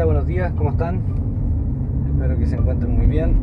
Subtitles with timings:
[0.00, 1.02] Hola, buenos días, ¿cómo están?
[2.06, 3.36] Espero que se encuentren muy bien.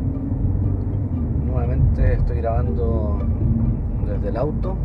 [1.45, 3.19] Nuevamente estoy grabando
[4.07, 4.75] desde el auto.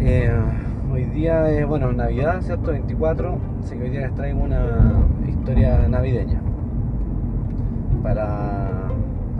[0.00, 0.30] Eh,
[0.92, 2.70] hoy día es, bueno, Navidad, ¿cierto?
[2.70, 4.60] 24, así que hoy día les traigo una
[5.26, 6.40] historia navideña
[8.00, 8.70] para,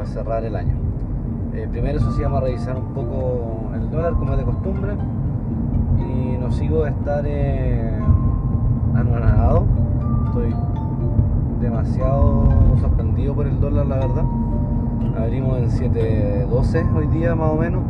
[0.02, 0.74] cerrar el año.
[1.54, 4.94] Eh, primero eso sí vamos a revisar un poco el dólar como es de costumbre
[5.96, 8.00] y nos sigo de estar eh,
[8.96, 9.77] anonadado.
[10.38, 10.54] Estoy
[11.60, 12.46] demasiado
[12.80, 14.24] sorprendido por el dólar, la verdad.
[15.20, 17.82] Abrimos en 7.12 hoy día más o menos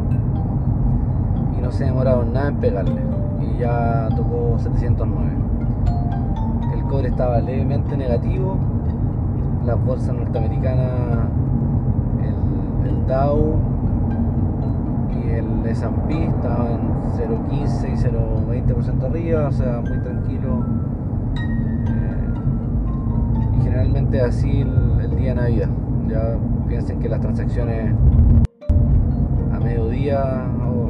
[1.58, 3.02] y no se ha demorado nada en pegarle
[3.42, 5.30] y ya tocó 709.
[6.72, 8.56] El cobre estaba levemente negativo,
[9.66, 11.28] las bolsas norteamericanas,
[12.22, 13.56] el, el Dow
[15.22, 20.87] y el S&P estaban en 0.15 y 0.20% arriba, o sea, muy tranquilo.
[23.68, 25.68] Generalmente así el, el día de Navidad.
[26.08, 27.92] Ya piensen que las transacciones
[29.52, 30.88] a mediodía o,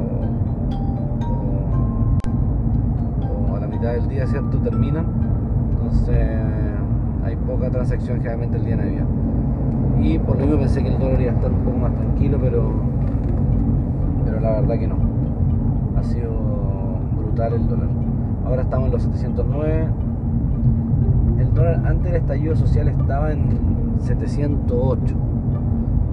[3.51, 4.59] o a la mitad del día, ¿cierto?
[4.59, 5.07] Terminan.
[5.73, 6.25] Entonces
[7.25, 9.05] hay poca transacción generalmente el día de Navidad.
[9.99, 12.37] Y por lo mismo pensé que el dólar iba a estar un poco más tranquilo,
[12.41, 12.71] pero,
[14.23, 14.95] pero la verdad que no.
[15.97, 16.31] Ha sido
[17.17, 17.89] brutal el dólar.
[18.45, 19.87] Ahora estamos en los 709.
[21.57, 23.59] Antes del estallido social estaba en
[23.99, 25.15] 708.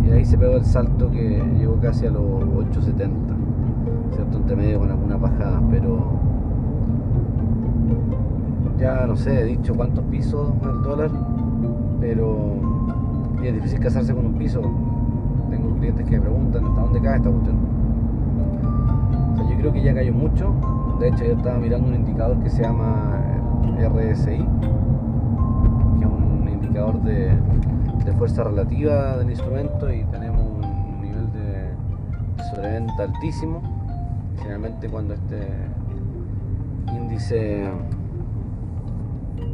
[0.04, 3.34] Y ahí se pegó el salto que llegó casi a los 870.
[4.14, 4.38] ¿Cierto?
[4.38, 5.98] Entre medio con alguna bajada, pero
[8.78, 11.10] ya no sé, he dicho cuántos pisos el dólar,
[12.00, 12.56] pero
[13.42, 14.60] es difícil casarse con un piso.
[15.50, 17.56] Tengo clientes que me preguntan hasta dónde cae esta cuestión.
[19.50, 20.52] Yo creo que ya cayó mucho.
[21.00, 23.18] De hecho, yo estaba mirando un indicador que se llama
[23.78, 24.46] RSI,
[26.76, 27.32] de,
[28.18, 33.62] fuerza relativa del instrumento y tenemos un nivel de, sobreventa altísimo.
[34.36, 35.48] Generalmente cuando este
[36.94, 37.64] índice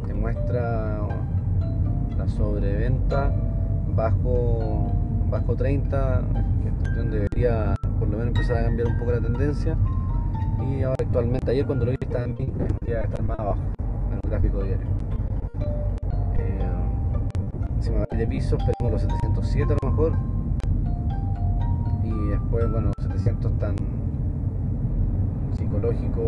[0.05, 0.99] te muestra
[2.17, 3.31] la sobreventa
[3.95, 4.91] bajo,
[5.29, 6.21] bajo 30,
[6.65, 9.77] esta debería por lo menos empezar a cambiar un poco la tendencia.
[10.69, 13.61] Y ahora actualmente, ayer cuando lo vi estaba en 20, debería estar más abajo
[14.09, 15.02] en el gráfico diario.
[17.83, 20.13] De piso, esperemos los 707 a lo mejor.
[22.01, 23.75] Y después, bueno, los 700 tan
[25.57, 26.21] psicológico,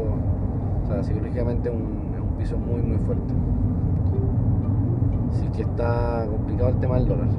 [0.84, 3.34] o sea, psicológicamente es un piso muy, muy fuerte.
[5.32, 7.30] Así que está complicado el tema del dólar.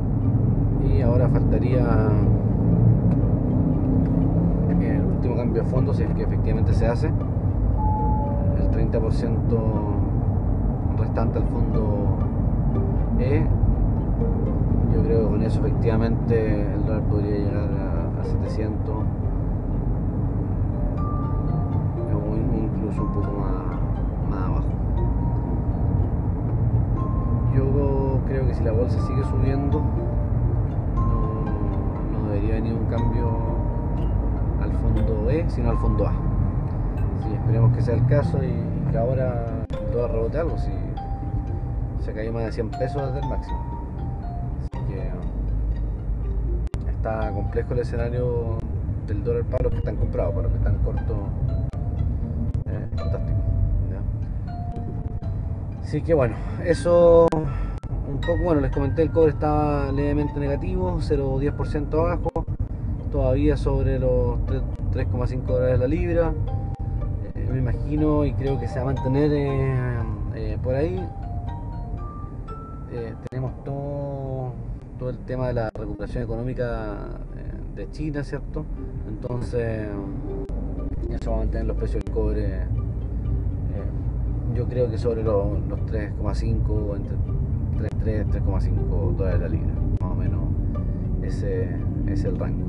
[0.90, 2.08] Y ahora faltaría
[4.80, 7.08] el último cambio de fondo, si es que efectivamente se hace.
[7.08, 9.38] El 30%
[10.98, 12.16] restante al fondo
[13.20, 13.44] E.
[14.94, 18.94] Yo creo que con eso efectivamente el dólar podría llegar a, a 700
[22.14, 23.32] o incluso un poco
[24.30, 24.64] más, abajo.
[27.54, 29.82] Yo creo que si la bolsa sigue subiendo,
[32.12, 33.28] no, debería venir un cambio
[34.62, 36.12] al fondo E, sino al fondo A.
[37.22, 40.72] Sí, esperemos que sea el caso y, y que ahora el dólar rebote algo, si
[42.02, 43.65] se cayó más de 100 pesos desde el máximo.
[47.32, 48.58] Complejo el escenario
[49.06, 51.16] del dólar para los que están comprados, para los que están cortos.
[52.66, 53.38] Eh, fantástico.
[53.90, 55.80] ¿ya?
[55.82, 56.34] Así que bueno,
[56.64, 57.28] eso
[58.08, 62.30] un poco, bueno, les comenté, el cobre estaba levemente negativo, 0,10% abajo,
[63.12, 64.38] todavía sobre los
[64.92, 66.32] 3,5 dólares la libra.
[67.34, 71.00] Eh, me imagino y creo que se va a mantener eh, por ahí.
[73.28, 74.05] Tenemos todo,
[74.98, 76.96] todo el tema de la recuperación económica
[77.36, 78.64] eh, de China, ¿cierto?
[79.08, 79.88] Entonces,
[81.10, 82.44] eso va a mantener los precios del cobre.
[82.46, 82.66] eh,
[84.54, 87.16] yo creo que sobre los, los 3,5, entre
[88.24, 90.40] 3,3 3,5 dólares la libra, más o menos
[91.22, 91.68] ese
[92.06, 92.64] es el rango.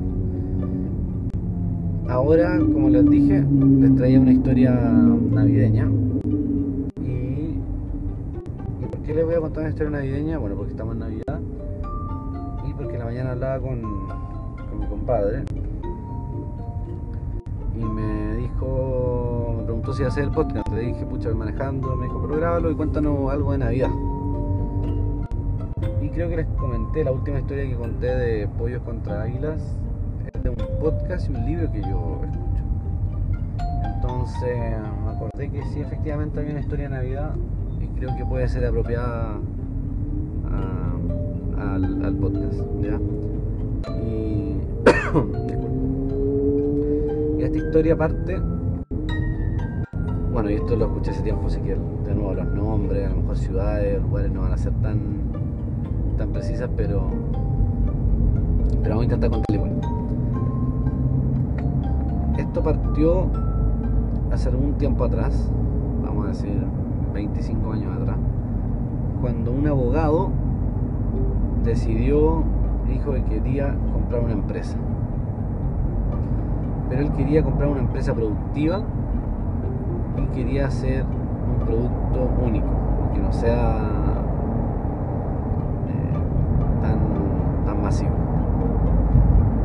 [2.08, 3.44] Ahora, como les dije,
[3.80, 5.88] les traía una historia navideña.
[7.02, 7.08] Y,
[8.82, 10.38] ¿y por qué les voy a contar una historia navideña?
[10.38, 11.27] Bueno, porque estamos en Navidad
[12.78, 15.42] porque en la mañana hablaba con, con mi compadre
[17.74, 20.68] y me dijo, me preguntó si iba a hacer el podcast.
[20.72, 23.90] Le dije, pucha, manejando, me dijo, pero grábalo y cuéntanos algo de Navidad.
[26.00, 29.60] Y creo que les comenté la última historia que conté de pollos contra águilas
[30.32, 32.62] es de un podcast y un libro que yo escucho.
[33.94, 34.56] Entonces
[35.04, 37.34] me acordé que sí, efectivamente había una historia de Navidad
[37.80, 39.38] y creo que puede ser apropiada
[41.58, 42.60] al, podcast.
[42.82, 42.98] ¿ya?
[44.02, 44.60] Y,
[47.38, 48.40] y esta historia parte
[50.38, 53.22] bueno, y esto lo escuché hace tiempo, así que de nuevo los nombres, a lo
[53.22, 54.98] mejor ciudades, lugares no van a ser tan,
[56.16, 57.10] tan precisas, pero,
[58.80, 59.80] pero vamos a intentar contarle igual.
[62.38, 63.26] Esto partió
[64.30, 65.50] hace algún tiempo atrás,
[66.04, 66.54] vamos a decir
[67.14, 68.18] 25 años atrás,
[69.20, 70.30] cuando un abogado
[71.64, 72.42] decidió,
[72.86, 74.76] dijo que quería comprar una empresa.
[76.88, 78.80] Pero él quería comprar una empresa productiva
[80.16, 82.66] y quería hacer un producto único,
[83.14, 83.76] que no sea
[85.88, 88.14] eh, tan, tan masivo.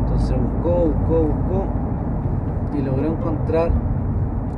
[0.02, 1.66] Entonces buscó, buscó, buscó
[2.78, 3.72] y logró encontrar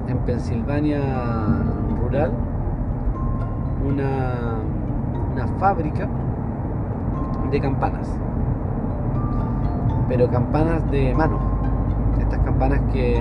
[0.08, 1.02] en Pensilvania
[2.02, 2.32] rural
[3.86, 4.60] una,
[5.34, 6.08] una fábrica
[7.52, 8.10] de campanas,
[10.08, 11.40] pero campanas de mano,
[12.20, 13.20] estas campanas que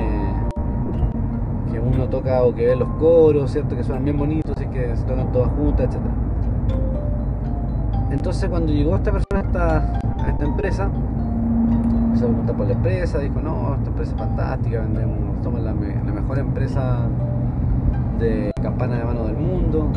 [1.74, 3.76] que uno toca o que ve los coros, ¿cierto?
[3.76, 6.00] Que suenan bien bonitos y que se tocan todas juntas, etc.
[8.10, 10.88] Entonces cuando llegó esta persona a esta, a esta empresa,
[12.14, 16.38] se preguntó por la empresa, dijo, no, esta empresa es fantástica, vendemos, somos la, mejor
[16.38, 17.08] empresa
[18.20, 19.88] de campanas de mano del mundo.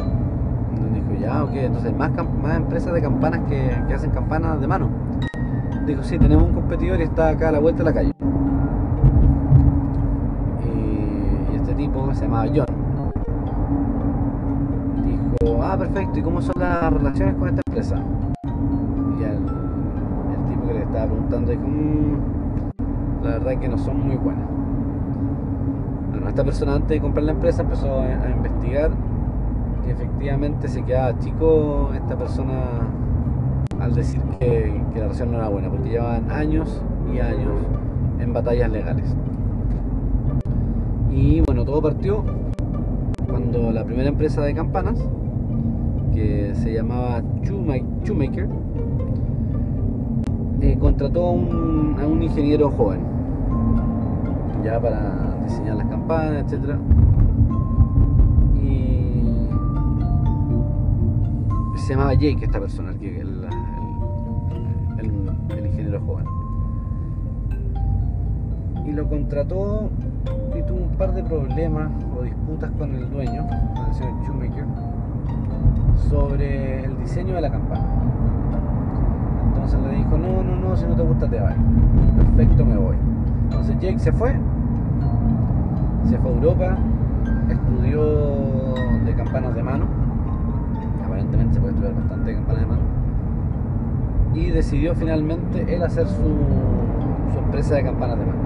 [0.93, 4.89] Dijo, ya, ok, entonces más, más empresas de campanas que, que hacen campanas de mano.
[5.85, 8.13] Dijo, sí, tenemos un competidor y está acá a la vuelta de la calle.
[11.77, 12.65] tipo se llamaba John.
[15.05, 18.03] Dijo, ah, perfecto, ¿y cómo son las relaciones con esta empresa?
[19.19, 23.77] Y el, el tipo que le estaba preguntando dijo, mmm, la verdad es que no
[23.77, 24.47] son muy buenas.
[26.11, 28.91] Bueno, esta persona antes de comprar la empresa empezó a, investigar
[29.89, 32.87] efectivamente se quedaba chico esta persona
[33.79, 36.81] al decir que, la relación no era buena, porque llevaban años
[37.13, 37.53] y años
[38.19, 39.15] en batallas legales.
[41.11, 42.23] Y bueno, todo partió
[43.29, 44.97] cuando la primera empresa de campanas,
[46.13, 48.47] que se llamaba Shoemaker,
[50.61, 52.99] eh, contrató a un, ingeniero joven,
[54.63, 56.77] ya para diseñar las campanas, etc.
[61.77, 63.47] se llamaba Jake esta persona, el,
[65.65, 66.25] ingeniero joven.
[68.85, 69.89] Y lo contrató
[70.57, 73.45] y tuvo un par de problemas o disputas con el dueño,
[73.87, 74.65] el señor Shoemaker,
[76.09, 77.85] sobre el diseño de la campana.
[79.53, 81.55] Entonces le dijo, no, no, no, si no te gusta te vas.
[82.17, 82.95] Perfecto, me voy.
[83.43, 84.35] Entonces Jake se fue,
[86.09, 86.77] se fue a Europa,
[87.49, 88.73] estudió
[89.05, 90.06] de campanas de mano,
[91.17, 92.81] aparentemente se puede estudiar bastante de campanas de mano,
[94.35, 96.13] y decidió finalmente él hacer su,
[97.33, 98.37] su empresa de campanas de mano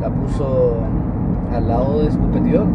[0.00, 0.76] la puso
[1.54, 2.66] al lado de su competidor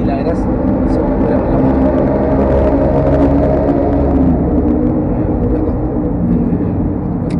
[0.00, 0.42] y la grasa
[0.88, 1.68] se con la moto.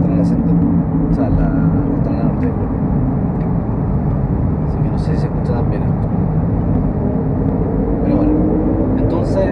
[0.08, 0.54] La la centro,
[1.10, 1.50] o sea, la
[1.90, 2.48] costanera norte.
[4.68, 6.08] Así que no sé si se escucha tan bien esto.
[8.04, 8.32] Pero bueno,
[8.98, 9.50] entonces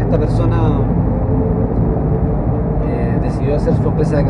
[0.00, 0.80] esta persona
[3.22, 4.24] decidió hacer su empresa de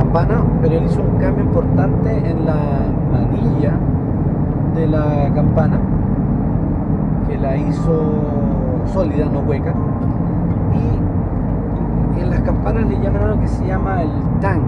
[0.72, 2.58] él hizo un cambio importante en la
[3.10, 3.72] manilla
[4.74, 5.78] de la campana,
[7.26, 9.74] que la hizo sólida, no hueca.
[12.16, 14.10] Y en las campanas le llaman algo que se llama el
[14.40, 14.62] tank,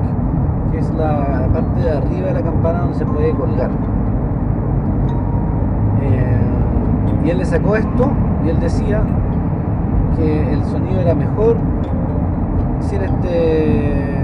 [0.72, 3.70] que es la parte de arriba de la campana donde se puede colgar.
[6.02, 6.40] Eh,
[7.24, 8.10] y él le sacó esto
[8.44, 9.02] y él decía
[10.16, 11.56] que el sonido era mejor
[12.80, 14.19] sin este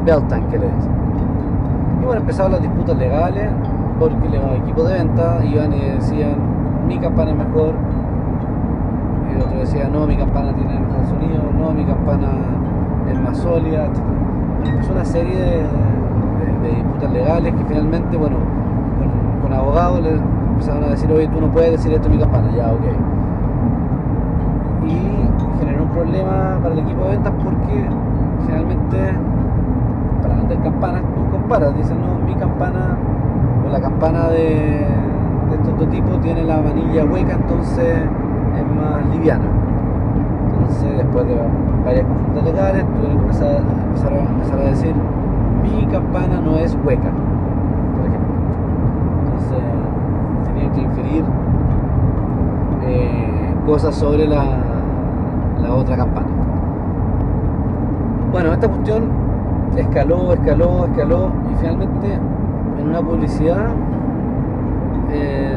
[0.00, 0.92] belt tank que le dicen.
[2.00, 3.48] Y bueno, empezaron las disputas legales
[3.98, 6.36] porque los equipos de venta iban y decían
[6.88, 7.74] mi campana es mejor
[9.30, 12.28] y otro decía no, mi campana tiene mejor sonido, no, mi campana
[13.10, 13.98] es más sólida, etc.
[14.64, 15.62] empezó una serie de,
[16.62, 18.36] disputas legales que finalmente, bueno,
[19.42, 22.50] con, abogados le empezaron a decir, oye, tú no puedes decir esto en mi campana,
[22.56, 22.84] ya, ok.
[24.86, 27.88] Y generó un problema para el equipo de ventas porque
[28.46, 28.96] generalmente
[30.32, 32.96] para vender campanas, tú comparas, dicen, no, mi campana
[33.66, 34.86] o la campana de,
[35.50, 37.98] de estos dos tipos tiene la manilla hueca, entonces
[38.56, 39.44] es más liviana.
[40.52, 41.36] Entonces, después de
[41.84, 44.94] varias consultas legales, tuvieron que empezar, empezar, a, empezar a decir,
[45.62, 47.10] mi campana no es hueca,
[47.96, 48.34] por ejemplo.
[49.24, 49.58] Entonces,
[50.46, 51.24] tenían que inferir
[52.84, 54.44] eh, cosas sobre la,
[55.60, 56.28] la otra campana.
[58.32, 59.21] Bueno, esta cuestión
[59.76, 62.18] escaló, escaló, escaló y finalmente
[62.78, 63.68] en una publicidad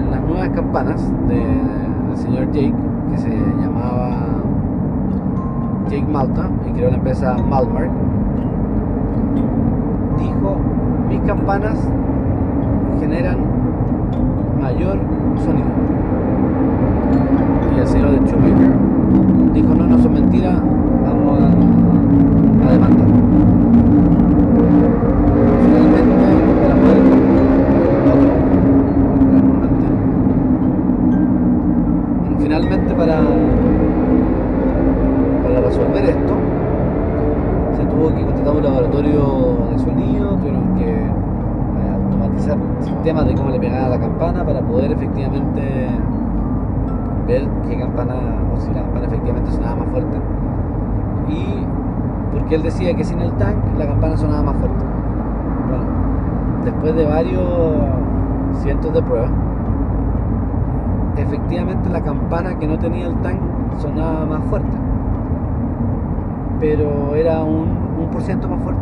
[0.09, 2.73] las nuevas campanas del señor Jake,
[3.11, 4.27] que se llamaba
[5.89, 7.91] Jake Malta y creó la empresa Malmark,
[10.17, 10.57] dijo,
[11.09, 11.89] mis campanas
[12.99, 13.37] generan
[14.61, 14.97] mayor
[15.37, 15.67] sonido.
[17.75, 20.59] Y el señor de Shoemaker dijo, no, no son mentiras,
[21.03, 23.24] vamos a, a demandar.
[35.95, 36.33] Resolver esto
[37.75, 41.11] se tuvo que contratar un laboratorio de sonido, tuvieron que eh,
[41.93, 45.89] automatizar sistemas de cómo le pegaba la campana para poder efectivamente
[47.27, 48.15] ver qué campana
[48.53, 50.17] o si la campana efectivamente sonaba más fuerte.
[51.27, 51.65] Y
[52.31, 54.85] porque él decía que sin el tank la campana sonaba más fuerte.
[55.67, 55.85] Bueno,
[56.63, 57.43] después de varios
[58.61, 59.31] cientos de pruebas,
[61.17, 63.39] efectivamente la campana que no tenía el tank
[63.79, 64.84] sonaba más fuerte.
[66.59, 67.67] Pero era un,
[67.99, 68.81] un por más fuerte.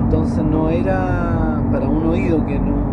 [0.00, 2.90] Entonces no era para un oído que no.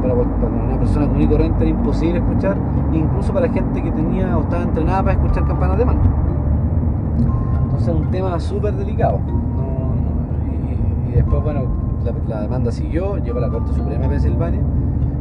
[0.00, 2.56] Para, una persona común y corriente era imposible escuchar,
[2.92, 6.00] incluso para gente que tenía o estaba entrenada para escuchar campanas de mano.
[7.64, 9.20] Entonces era un tema súper delicado.
[11.08, 11.62] y, después, bueno,
[12.28, 14.60] la, demanda siguió, llegó a la Corte Suprema de Pensilvania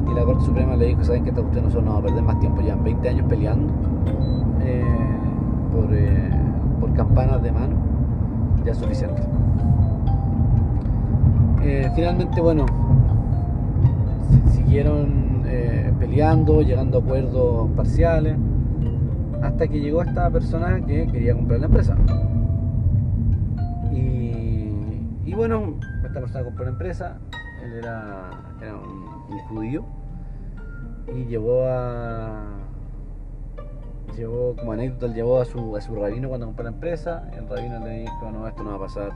[0.10, 2.40] y la Corte Suprema le dijo, saben que esta cuestión nosotros no a perder más
[2.40, 3.74] tiempo, llevan 20 años peleando
[4.62, 4.84] eh,
[5.72, 6.30] por, eh,
[7.22, 7.76] campanas de mano,
[8.66, 9.22] ya es suficiente.
[11.64, 12.66] Eh, finalmente, bueno,
[14.52, 15.22] siguieron
[16.00, 18.36] peleando, llegando a acuerdos parciales,
[19.42, 21.96] hasta que llegó esta persona que quería comprar la empresa.
[25.24, 27.18] Y, bueno, esta persona compró la empresa,
[27.64, 28.30] él era,
[28.62, 29.12] era un,
[29.48, 29.86] judío
[31.16, 32.61] y llevó a
[34.16, 37.80] llevó como anécdota llevó a su, a su rabino cuando compró la empresa el rabino
[37.80, 39.12] le dijo no esto no va a pasar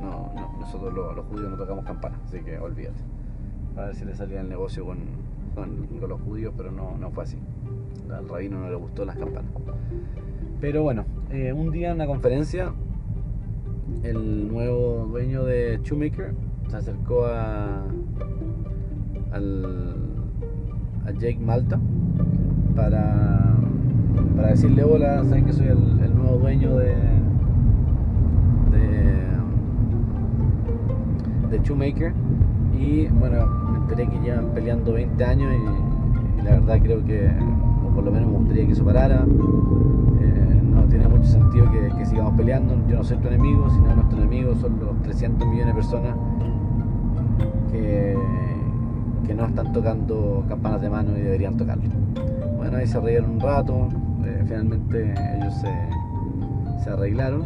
[0.00, 3.00] no, no nosotros los, judíos no tocamos campanas así que olvídate.
[3.76, 4.98] A ver si le salía el negocio con,
[5.54, 7.38] con, los judíos pero no, no fue así.
[8.12, 9.50] Al rabino no le gustó las campanas.
[10.60, 12.72] Pero bueno eh, un día en una conferencia
[14.02, 16.34] el nuevo dueño de Shoemaker
[16.68, 17.84] se acercó a,
[19.32, 19.96] al,
[21.06, 21.80] a Jake Malta
[22.74, 23.49] para,
[24.36, 26.94] para decirle hola, saben que soy el, nuevo dueño de,
[28.72, 29.28] de,
[31.50, 32.12] de Shoemaker
[32.78, 37.30] y bueno, me enteré que llevan peleando 20 años y, la verdad creo que,
[37.86, 39.26] o por lo menos me gustaría que eso parara.
[40.20, 42.74] Eh, no tiene mucho sentido que, que, sigamos peleando.
[42.88, 46.16] Yo no soy tu enemigo, sino nuestro enemigo son los 300 millones de personas
[47.70, 48.16] que,
[49.34, 51.84] no están tocando campanas de mano y deberían tocarlo.
[52.70, 53.88] Bueno, ahí se rieron un rato,
[54.24, 55.54] eh, finalmente ellos
[56.84, 57.44] se, arreglaron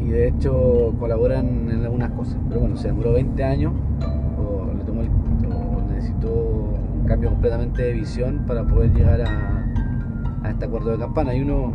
[0.00, 2.36] y, de hecho colaboran en algunas cosas.
[2.48, 3.72] Pero bueno, se demoró 20 años
[4.40, 5.02] o, le tomó
[5.88, 6.32] necesitó
[7.00, 9.64] un cambio completamente de visión para poder llegar a,
[10.42, 11.32] a este acuerdo de campana.
[11.32, 11.74] Y uno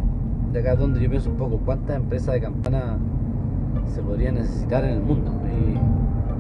[0.52, 2.98] de acá donde yo pienso un poco, ¿cuántas empresas de campana
[3.88, 5.32] se podría necesitar en el mundo.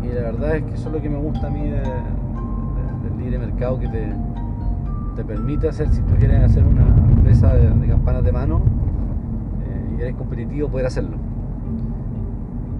[0.03, 1.81] Y, la verdad es que eso es lo que me gusta a mí del
[3.25, 4.07] libre mercado que te,
[5.15, 8.61] te permite hacer, si tú quieres hacer una empresa de, campanas de mano
[9.65, 11.17] eh, y eres competitivo, poder hacerlo.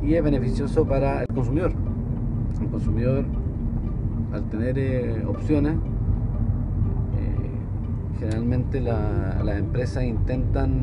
[0.04, 1.74] Y es beneficioso para el consumidor.
[2.62, 3.26] El consumidor,
[4.34, 5.80] al tener eh, opciones, eh,
[8.20, 10.82] generalmente las empresas intentan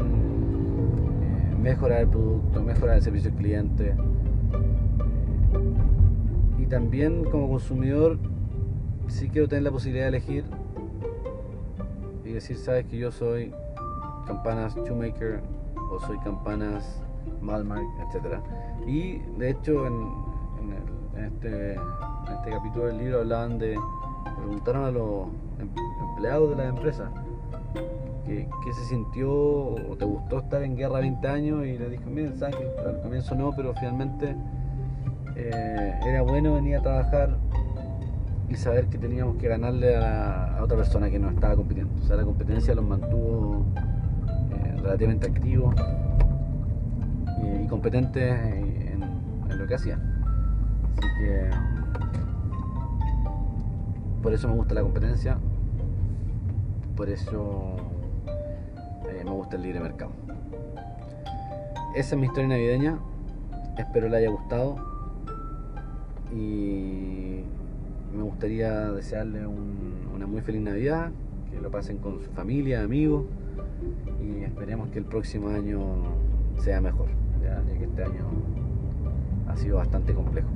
[1.63, 3.95] mejorar el producto, mejorar el servicio al cliente.
[6.59, 8.19] Y también como consumidor,
[9.09, 10.45] sí quiero tener la posibilidad de elegir
[12.25, 13.53] y decir, sabes que yo soy
[14.27, 15.43] campanas Shoemaker
[15.91, 17.03] o soy campanas
[17.41, 18.39] Malmark, etc.
[18.87, 20.13] Y de hecho en,
[21.17, 23.79] este, en este capítulo del libro hablaban de,
[24.37, 25.29] preguntaron a los
[25.59, 25.69] em,
[26.11, 27.11] empleados de la empresa
[28.25, 31.67] ¿Qué, se sintió o te gustó estar en guerra 20 años?
[31.67, 34.37] Y le dijo, miren, saben que al comienzo no, pero finalmente
[35.37, 37.37] eh, era bueno venir a trabajar
[38.53, 41.95] y saber que teníamos que ganarle a, otra persona que no estaba compitiendo.
[42.03, 43.65] O sea, la competencia los mantuvo
[44.51, 45.75] eh, relativamente activos
[47.43, 49.01] y, competentes en,
[49.59, 50.01] lo que hacían.
[50.99, 51.51] Así que
[54.23, 55.39] por eso me gusta la competencia,
[56.97, 57.77] por eso
[59.09, 60.13] eh, me gusta el libre mercado.
[61.95, 62.99] Esa es mi historia navideña,
[63.79, 64.77] espero le haya gustado
[66.35, 67.45] y
[68.15, 71.11] me gustaría desearle una muy feliz Navidad,
[71.51, 73.25] que lo pasen con su familia, amigos
[74.23, 75.81] y esperemos que el próximo año
[76.59, 77.09] sea mejor,
[77.43, 78.25] ya, que este año
[79.49, 80.49] ha sido bastante complejo.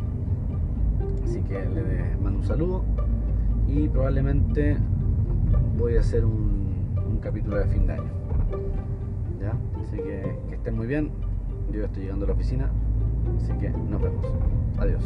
[1.25, 2.84] Así que le mando un saludo
[3.68, 4.76] y probablemente
[5.76, 6.56] voy a hacer un,
[7.20, 8.10] capítulo de fin de año.
[9.40, 9.56] ¿Ya?
[9.80, 11.10] Así que que estén muy bien.
[11.72, 12.70] Yo estoy llegando a la oficina.
[13.36, 14.25] Así que nos vemos.
[14.78, 15.02] Adiós.